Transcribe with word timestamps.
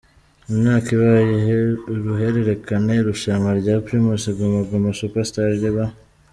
Imyaka 0.51 0.87
ibaye 0.95 1.27
uruhererekane 1.91 2.93
irushanwa 2.97 3.49
rya 3.59 3.75
Primus 3.85 4.23
Guma 4.37 4.59
Guma 4.69 4.89
Super 4.99 5.23
Star 5.29 5.49
riba. 5.63 5.85